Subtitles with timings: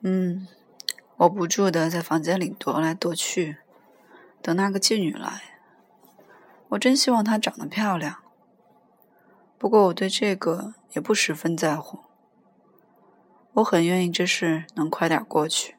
[0.00, 0.46] 嗯，
[1.16, 3.56] 我不住的在房间里踱来踱去，
[4.40, 5.42] 等那个妓女来。
[6.68, 8.18] 我真希望她长得漂亮，
[9.58, 12.00] 不过我对这个也不十分在乎。
[13.54, 15.76] 我很愿意这事能快点过去。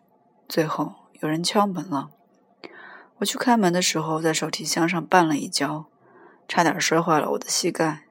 [0.50, 2.10] 最后有人敲门了，
[3.20, 5.86] 我去开门的时候，在手提箱上绊了一跤，
[6.48, 8.02] 差点摔坏了我的膝盖。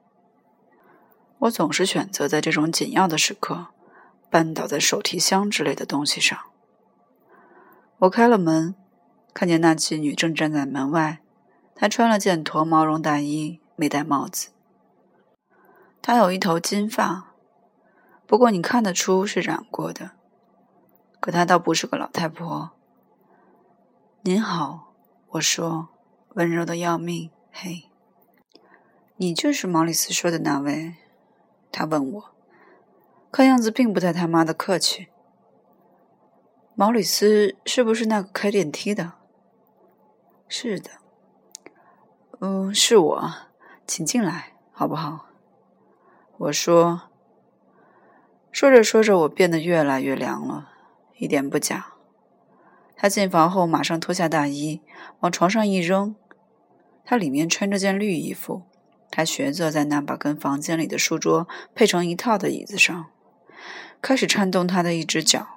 [1.39, 3.67] 我总是选择在这种紧要的时刻。
[4.31, 6.37] 绊倒在手提箱之类的东西上。
[7.99, 8.75] 我开了门，
[9.33, 11.19] 看见那妓女正站在门外。
[11.75, 14.49] 她穿了件驼毛绒大衣，没戴帽子。
[16.01, 17.33] 她有一头金发，
[18.27, 20.11] 不过你看得出是染过的。
[21.19, 22.71] 可她倒不是个老太婆。
[24.21, 24.93] 您好，
[25.29, 25.89] 我说，
[26.35, 27.31] 温柔的要命。
[27.51, 27.89] 嘿，
[29.17, 30.95] 你就是毛里斯说的那位？
[31.71, 32.31] 他问我。
[33.31, 35.07] 看样子并不太他妈的客气。
[36.75, 39.13] 毛里斯是不是那个开电梯的？
[40.47, 40.91] 是的。
[42.39, 43.33] 嗯，是我，
[43.85, 45.27] 请进来，好不好？
[46.37, 47.01] 我说。
[48.51, 50.69] 说着说着，我变得越来越凉了，
[51.17, 51.93] 一点不假。
[52.95, 54.81] 他进房后，马上脱下大衣，
[55.19, 56.15] 往床上一扔。
[57.05, 58.63] 他里面穿着件绿衣服。
[59.11, 63.07] 他学坐在那把跟房间里的书桌配成一套的椅子上。
[64.01, 65.47] 开始颤动他的一只脚，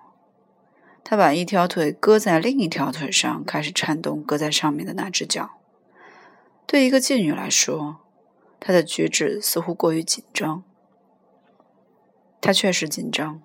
[1.04, 5.58] 他把一条腿搁在另一条腿上，开始颤动搁在上面的那只脚。
[6.66, 8.00] 对一个妓女来说，
[8.58, 10.62] 她的举止似乎过于紧张。
[12.40, 13.40] 他确实紧张，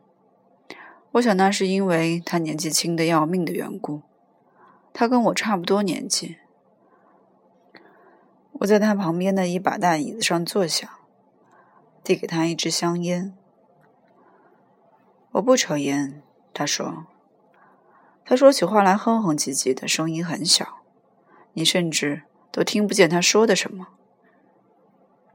[1.13, 4.01] 我想那是因为他年纪轻的要命的缘故。
[4.93, 6.37] 他跟我差不多年纪。
[8.53, 10.97] 我在他旁边的一把大椅子上坐下，
[12.03, 13.35] 递给他一支香烟。
[15.37, 17.05] 我不抽烟，他说。
[18.25, 20.79] 他说起话来哼哼唧唧的，声音很小，
[21.53, 23.87] 你甚至都听不见他说的什么。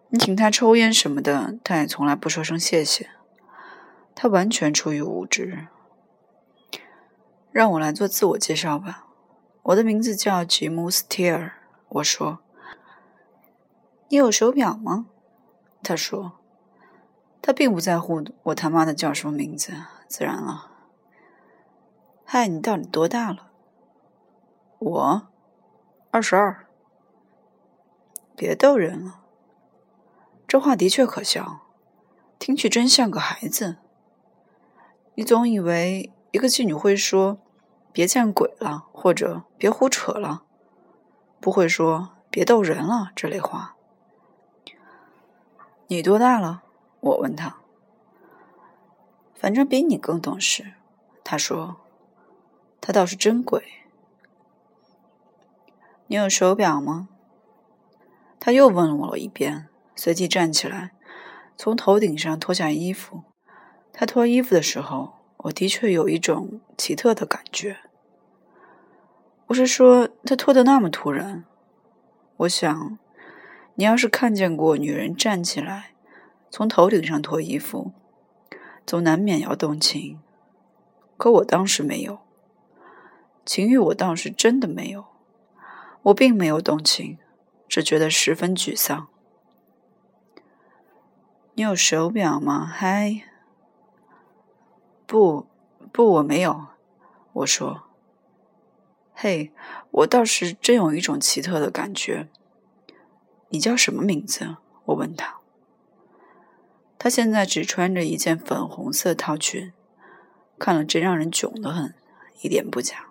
[0.09, 3.11] 你请他抽烟什么的，他也从来不说声谢谢。
[4.15, 5.69] 他完全出于无知。
[7.51, 9.07] 让我来做自我介绍吧，
[9.62, 11.55] 我的名字叫吉姆斯蒂尔。
[11.89, 12.41] 我说。
[14.09, 15.07] 你有手表吗？
[15.83, 16.41] 他说。
[17.43, 19.73] 他并不在乎我他妈的叫什么名字，
[20.07, 20.71] 自然了。
[22.25, 23.51] 嗨，你到底多大了？
[24.79, 25.29] 我
[26.13, 26.67] 二十二。
[28.37, 29.21] 别逗人了，
[30.49, 31.67] 这话的确可笑，
[32.39, 33.77] 听去真像个孩子。
[35.15, 37.39] 你总以为一个妓女会说
[37.93, 40.45] “别见鬼了”或者“别胡扯了”，
[41.39, 43.77] 不会说“别逗人了”这类话。
[45.89, 46.63] 你多大了？
[47.03, 47.57] 我问他，
[49.35, 50.75] 反正比你更懂事。
[51.25, 51.79] 他说
[52.81, 53.61] ：“他倒是真鬼。”
[56.07, 57.09] 你有手表吗？
[58.39, 60.93] 他又问了我一遍，随即站起来，
[61.57, 63.25] 从头顶上脱下衣服。
[63.93, 67.79] 他脱衣服的时候，我的确有一种奇特的感觉。
[69.47, 71.45] 我是说，他脱得那么突然。
[72.37, 72.97] 我想，
[73.75, 75.92] 你要是看见过女人站起来。
[76.53, 77.93] 从头顶上脱衣服，
[78.85, 80.21] 总难免要动情。
[81.17, 82.19] 可我当时没有
[83.43, 85.07] 情欲，我倒是真的没有。
[86.03, 87.17] 我并没有动情，
[87.67, 89.09] 只觉得十分沮丧。
[91.55, 92.67] 你有手表吗？
[92.67, 93.23] 嗨，
[95.07, 95.47] 不，
[95.91, 96.67] 不，我没有。
[97.33, 97.85] 我说，
[99.15, 99.53] 嘿，
[99.91, 102.29] 我倒是真有一种奇特的感觉。
[103.49, 104.59] 你叫什么名字？
[104.85, 105.42] 我问他。
[107.03, 109.73] 她现在只穿着一件粉红色套裙，
[110.57, 111.97] 看了真让人囧得很，
[112.43, 113.07] 一点不假。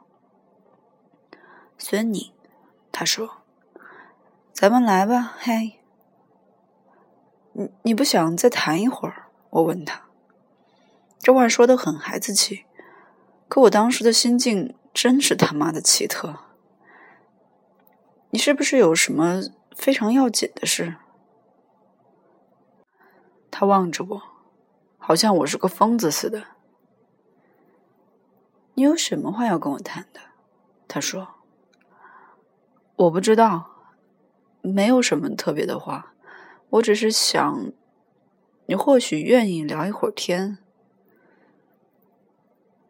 [1.77, 2.31] 孙宁，
[2.89, 3.41] 他说
[4.53, 5.81] ：“咱们来吧，嘿。”
[7.51, 9.25] 你你不想再谈一会儿？
[9.49, 10.03] 我问他。
[11.19, 12.63] 这话说的很孩子气，
[13.49, 16.37] 可我当时的心境真是他妈的奇特。
[18.29, 19.41] 你是不是有什么
[19.75, 20.95] 非常要紧的事？
[23.51, 24.21] 他望着我，
[24.97, 26.47] 好像我是个疯子似的。
[28.73, 30.21] 你有什么话要跟我谈的？
[30.87, 31.35] 他说
[32.95, 33.69] ：“我不知道，
[34.61, 36.13] 没有什么特别的话，
[36.69, 37.71] 我只是想，
[38.65, 40.57] 你或许愿意聊一会儿天。”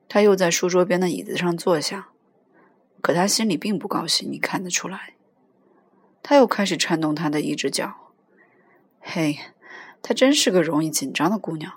[0.07, 2.09] 他又在书桌边的椅子上坐下，
[3.01, 5.15] 可他心里并不高兴，你看得出来。
[6.21, 8.11] 他又开始颤动他的一只脚。
[8.99, 9.39] 嘿。
[10.01, 11.73] 她真是个容易紧张的姑娘。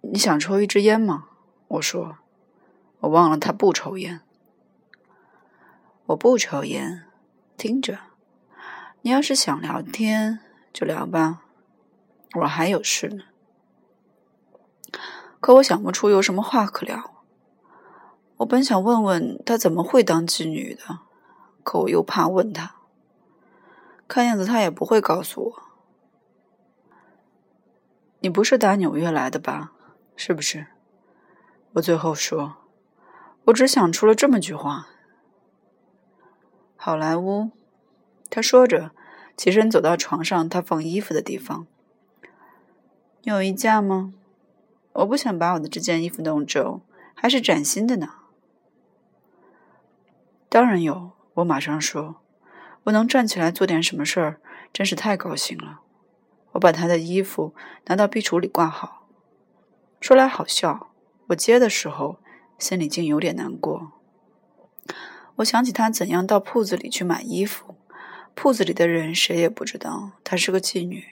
[0.00, 1.28] 你想抽一支烟吗？
[1.68, 2.18] 我说，
[3.00, 4.22] 我忘了她不抽烟。
[6.06, 7.04] 我不抽烟。
[7.56, 7.98] 听着，
[9.02, 10.40] 你要是想聊天
[10.72, 11.42] 就聊吧，
[12.36, 13.24] 我还有事呢。
[15.40, 17.22] 可我想不出有什么话可聊。
[18.38, 21.00] 我本想问问她怎么会当妓女的，
[21.62, 22.79] 可我又怕问她。
[24.10, 25.62] 看样子他也不会告诉我。
[28.18, 29.70] 你不是打纽约来的吧？
[30.16, 30.66] 是不是？
[31.74, 32.56] 我最后说，
[33.44, 34.88] 我只想出了这么句话。
[36.74, 37.52] 好莱坞，
[38.28, 38.90] 他说着，
[39.36, 41.68] 起身走到床上他放衣服的地方。
[43.22, 44.12] 你有衣架吗？
[44.94, 46.80] 我不想把我的这件衣服弄皱，
[47.14, 48.08] 还是崭新的呢。
[50.48, 52.16] 当然有，我马上说，
[52.84, 54.40] 我能站起来做点什么事儿，
[54.72, 55.80] 真是太高兴了。
[56.52, 57.54] 我把他的衣服
[57.86, 59.06] 拿到壁橱里挂好。
[60.00, 60.90] 说来好笑，
[61.28, 62.18] 我接的时候
[62.58, 63.92] 心里竟有点难过。
[65.36, 67.76] 我想起他怎样到铺子里去买衣服，
[68.34, 71.04] 铺子里的人谁也不知道她是个妓女。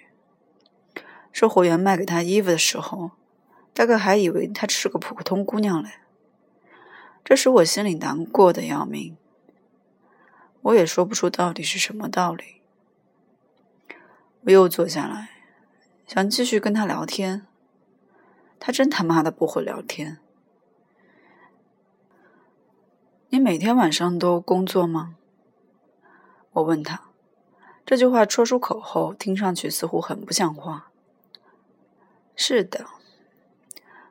[1.33, 3.13] 售货员卖给她衣服的时候。
[3.75, 5.89] 大概还以为她是个普通姑娘嘞，
[7.25, 9.17] 这使我心里难过的要命。
[10.63, 12.61] 我也说不出到底是什么道理。
[14.43, 15.31] 我又坐下来，
[16.07, 17.47] 想继续跟他聊天。
[18.61, 20.19] 他真他妈的不会聊天。
[23.29, 25.17] 你每天晚上都工作吗？
[26.53, 27.03] 我问他。
[27.85, 30.91] 这句话说出口后，听上去似乎很不像话。
[32.35, 32.87] 是的。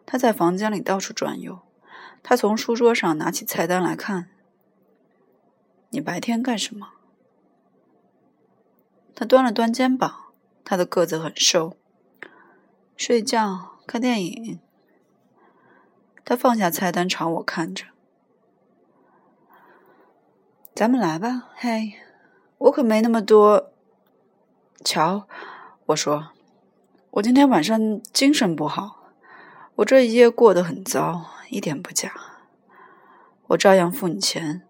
[0.06, 1.60] 他在房间里到处转悠。
[2.24, 4.30] 他从书桌上拿起菜单来看。
[5.98, 6.90] 你白天干什么？
[9.16, 10.26] 他端了端肩膀。
[10.64, 11.76] 他的个子很瘦。
[12.96, 14.60] 睡觉，看电影。
[16.24, 17.86] 他放下菜单，朝我看着。
[20.76, 21.94] 咱们来吧，嘿，
[22.60, 23.72] 我可没那么多。
[24.86, 25.28] 瞧，
[25.88, 26.28] 我说，
[27.10, 29.10] 我今天晚上精神不好。
[29.78, 32.14] 我这一夜过得很糟，一点不假。
[33.48, 34.67] 我照样付你钱，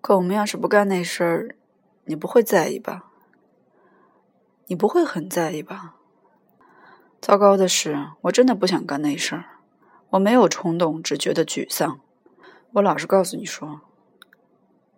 [0.00, 1.56] 可我们要是不干那事儿，
[2.04, 3.10] 你不会在意吧？
[4.66, 5.96] 你不会很在意吧？
[7.20, 9.44] 糟糕的是，我真的不想干那事儿。
[10.10, 12.00] 我没有冲动，只觉得沮丧。
[12.74, 13.80] 我老实告诉你说，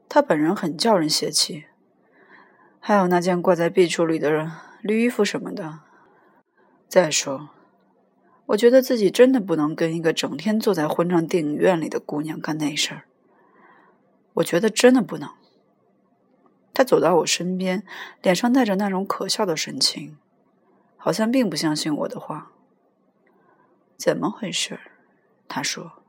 [0.09, 1.65] 他本人很叫人泄气，
[2.79, 4.51] 还有那件挂在壁橱里的
[4.83, 5.81] 绿衣服什么的。
[6.87, 7.51] 再说。
[8.47, 13.08] 我觉得自己真的不能跟一个整天坐在混账电影院里的姑娘干那事儿。
[14.39, 15.31] 我觉得真的不能。
[16.75, 17.85] 他走到我身边，
[18.23, 20.17] 脸上带着那种可笑的神情，
[20.97, 22.53] 好像并不相信我的话。
[23.97, 24.79] 怎么回事？
[25.49, 26.05] 他说：“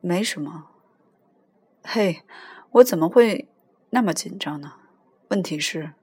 [0.00, 0.68] 没什么。”
[1.82, 2.22] 嘿，
[2.70, 3.48] 我怎么会
[3.90, 4.74] 那么紧张呢？
[5.28, 5.94] 问题是，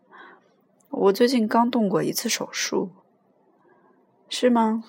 [0.89, 2.91] 我最近刚动过一次手术。
[4.27, 4.83] 是吗？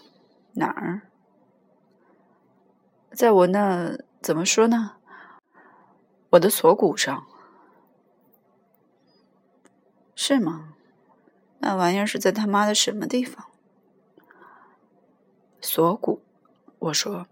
[0.55, 1.03] 哪儿？
[3.13, 4.97] 在我那怎么说呢？
[6.31, 7.27] 我的锁骨上。
[10.15, 10.75] 是吗？
[11.61, 13.47] 那玩意儿是在他妈的什么地方？
[15.63, 16.21] 锁骨？
[16.79, 17.27] 我说，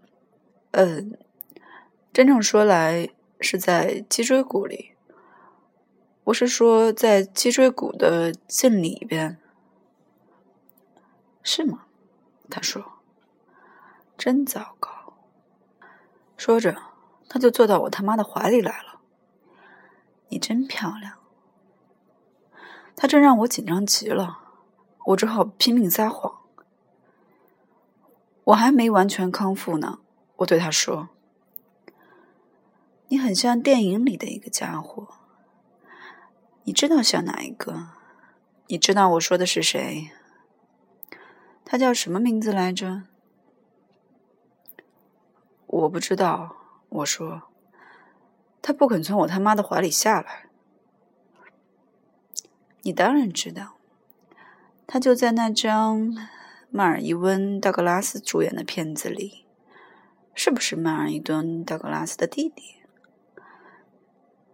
[0.71, 1.17] 嗯，
[2.11, 4.93] 真正说来是在脊椎骨里。
[6.25, 9.37] 我是说在脊椎骨的近里边。
[11.43, 11.85] 是吗？
[12.49, 12.83] 他说
[14.17, 14.89] ：“真糟糕。”
[16.39, 16.81] 说着，
[17.27, 19.01] 他就坐到我他妈的怀里来了。
[20.29, 21.15] 你真漂亮。
[22.95, 24.39] 他真让我紧张极了，
[25.07, 26.39] 我只好拼命撒谎。
[28.45, 29.99] 我还没完全康复呢，
[30.37, 31.09] 我对他说
[33.09, 35.09] ：“你很像电影里的一个家伙。
[36.63, 37.89] 你知道像哪一个？
[38.67, 40.11] 你知道我说的是谁？”
[41.65, 43.03] 他叫什么名字来着？
[45.69, 46.55] 我不知道。
[46.89, 47.43] 我说，
[48.63, 50.49] 他不肯从我他妈的怀里下来。
[52.81, 53.75] 你当然知道，
[54.87, 56.17] 他就在那张
[56.71, 59.45] 迈尔伊温·道格拉斯主演的片子里，
[60.33, 62.81] 是不是迈尔伊温·道格拉斯的弟弟？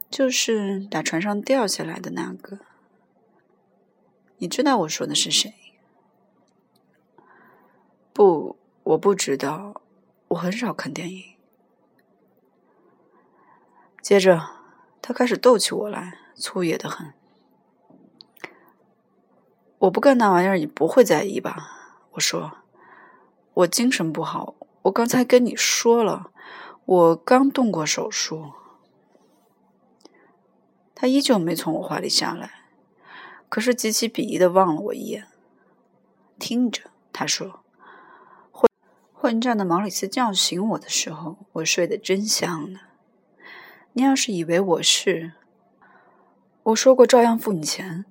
[0.10, 2.60] 就是打船上掉下来的那个。
[4.40, 5.54] 你知道我说的是谁？
[8.12, 9.82] 不，我不知道。
[10.30, 11.24] 我很少看电影。
[14.02, 14.42] 接着，
[15.02, 17.14] 他开始逗起我来，粗野的很。
[19.80, 22.08] 我不干那玩意儿，你不会在意吧？
[22.12, 22.60] 我说，
[23.54, 24.56] 我精神不好。
[24.84, 26.32] 我刚才跟你说了，
[26.86, 28.54] 我刚动过手术。”
[30.94, 32.70] 他依旧没从我怀里下来，
[33.50, 35.28] 可是极其鄙夷的望了我一眼。
[36.40, 37.60] 听着，他说
[39.18, 42.82] ：“混账的毛里斯叫醒我的时候，我睡得真香呢。
[43.94, 45.32] 你要是以为我是……
[46.64, 48.06] 我说过照样付你钱，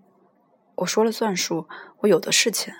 [0.76, 1.68] 我说了算数，
[2.00, 2.74] 我有的是钱。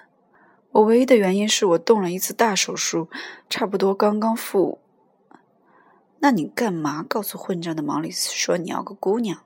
[0.72, 3.08] 我唯一的原因是我动了一次大手术，
[3.48, 4.80] 差不多刚刚付。
[6.20, 9.42] 那你干嘛告诉混账的毛里斯说你要个姑娘？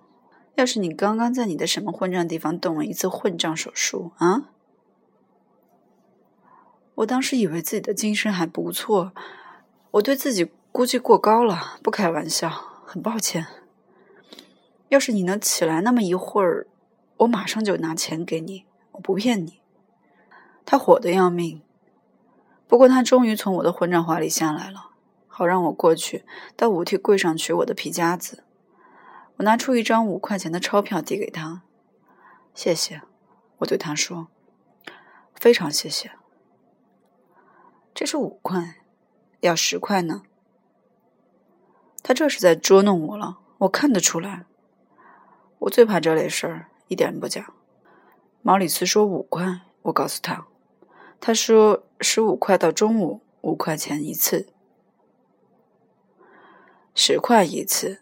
[0.55, 4.51] 要是你刚刚在你的什么混账地方动了一次混账手术啊？”
[6.99, 9.12] 我当时以为自己的精神还不错，
[9.93, 12.50] 我对自己估计过高了，不开玩笑，
[12.85, 13.47] 很抱歉。
[14.88, 16.67] 要是你能起来那么一会儿，
[17.19, 19.61] 我马上就拿钱给你，我不骗你。
[20.64, 21.62] 他火得要命，
[22.67, 24.90] 不过他终于从我的混账怀里下来了，
[25.28, 26.25] 好让我过去
[26.57, 28.43] 到舞梯柜上取我的皮夹子。
[29.37, 31.62] 我拿出一张五块钱的钞票递给他，
[32.55, 33.02] 谢谢，
[33.59, 34.26] 我对他说，
[35.37, 36.18] 非常谢谢。
[37.99, 38.76] 这是五块，
[39.40, 40.23] 要十块呢。
[42.00, 44.47] 他这是在捉弄我了，我看得出来。
[45.59, 47.52] 我最怕这类事儿，一点不假。
[48.40, 50.47] 毛里斯说五块，我告诉他，
[51.19, 54.47] 他说十五块到中午，五块钱一次，
[56.95, 58.00] 十块一次。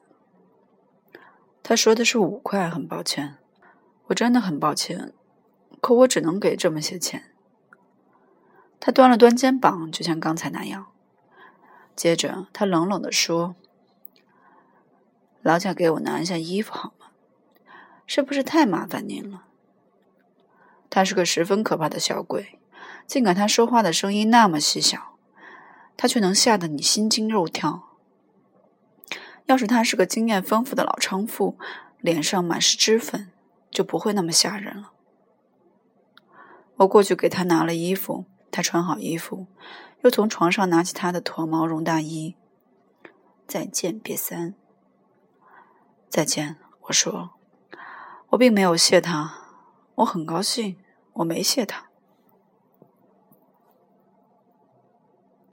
[1.62, 3.38] 他说的是五块，很抱歉，
[4.08, 5.14] 我真的很抱歉，
[5.80, 7.32] 可我只能给这么些钱。
[8.86, 10.86] 他端了端肩膀，就像刚才那样。
[11.96, 13.56] 接着，他冷冷地说
[15.42, 17.08] ：“劳驾给我拿一下衣服好吗？
[18.06, 19.46] 是不是太麻烦您了？”
[20.88, 22.60] 他是个十分可怕的小鬼，
[23.08, 25.16] 尽管他说话的声音那么细小，
[25.96, 27.88] 他却能吓得你心惊肉跳。
[29.46, 31.58] 要是他是个经验丰富的老娼妇，
[31.98, 33.32] 脸上满是脂粉，
[33.68, 34.92] 就不会那么吓人了。
[36.76, 38.26] 我过去给他拿了衣服。
[38.56, 39.46] 他穿好衣服，
[40.00, 42.34] 又从床上拿起他的驼毛绒大衣。
[43.46, 44.54] 再见，瘪三。
[46.08, 47.32] 再见，我说。
[48.30, 49.34] 我并没有谢他，
[49.96, 50.78] 我很高兴，
[51.12, 51.85] 我没谢他。